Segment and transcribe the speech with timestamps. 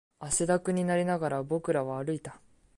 [0.17, 2.41] 汗だくになりながら、僕らは歩いた